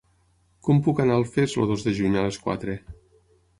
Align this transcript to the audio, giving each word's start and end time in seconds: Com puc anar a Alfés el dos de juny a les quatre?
Com 0.67 0.79
puc 0.87 1.01
anar 1.03 1.17
a 1.17 1.19
Alfés 1.23 1.55
el 1.65 1.69
dos 1.73 1.87
de 1.89 1.95
juny 2.01 2.17
a 2.23 2.27
les 2.29 2.43
quatre? 2.49 2.79